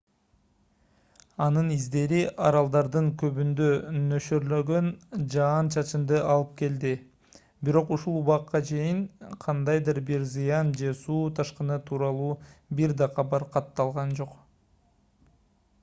[1.45, 3.67] анын издери аралдардын көбүндө
[3.97, 4.87] нөшөрлөгөн
[5.35, 6.93] жаан-чачынды алып келди
[7.69, 9.05] бирок ушул убакка чейин
[9.45, 12.33] кандайдыр бир зыян же суу ташкыны тууралуу
[12.81, 14.35] бир да кабар катталган жок